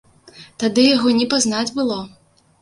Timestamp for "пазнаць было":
1.35-2.01